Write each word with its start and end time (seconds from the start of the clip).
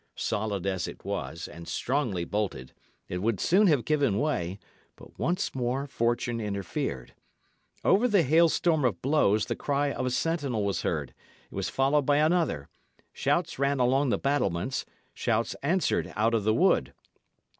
Solid 0.15 0.65
as 0.65 0.87
it 0.87 1.05
was, 1.05 1.47
and 1.47 1.67
strongly 1.67 2.25
bolted, 2.25 2.73
it 3.07 3.19
would 3.19 3.39
soon 3.39 3.67
have 3.67 3.85
given 3.85 4.17
way; 4.17 4.57
but 4.95 5.19
once 5.19 5.53
more 5.53 5.85
fortune 5.85 6.41
interfered. 6.41 7.13
Over 7.85 8.07
the 8.07 8.23
thunderstorm 8.23 8.83
of 8.83 8.99
blows 9.03 9.45
the 9.45 9.55
cry 9.55 9.91
of 9.91 10.07
a 10.07 10.09
sentinel 10.09 10.65
was 10.65 10.81
heard; 10.81 11.13
it 11.51 11.53
was 11.53 11.69
followed 11.69 12.07
by 12.07 12.17
another; 12.17 12.67
shouts 13.13 13.59
ran 13.59 13.79
along 13.79 14.09
the 14.09 14.17
battlements, 14.17 14.87
shouts 15.13 15.55
answered 15.61 16.11
out 16.15 16.33
of 16.33 16.45
the 16.45 16.53
wood. 16.55 16.93